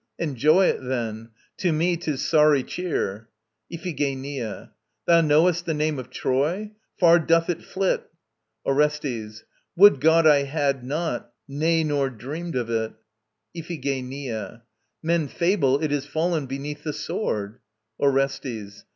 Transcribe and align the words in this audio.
Enjoy 0.17 0.65
it, 0.65 0.81
then. 0.81 1.29
To 1.57 1.71
me 1.71 1.95
'tis 1.95 2.25
sorry 2.25 2.63
cheer. 2.63 3.29
IPHIGENIA. 3.71 4.71
Thou 5.05 5.21
knowest 5.21 5.67
the 5.67 5.75
name 5.75 5.99
of 5.99 6.09
Troy? 6.09 6.71
Far 6.97 7.19
doth 7.19 7.51
it 7.51 7.61
flit. 7.61 8.09
ORESTES. 8.65 9.43
Would 9.75 9.99
God 10.01 10.25
I 10.25 10.45
had 10.45 10.83
not; 10.83 11.31
nay, 11.47 11.83
nor 11.83 12.09
dreamed 12.09 12.55
of 12.55 12.67
it. 12.71 12.93
IPHIGENIA. 13.55 14.63
Men 15.03 15.27
fable 15.27 15.79
it 15.83 15.91
is 15.91 16.07
fallen 16.07 16.47
beneath 16.47 16.81
the 16.81 16.93
sword? 16.93 17.59
ORESTES. 17.99 18.85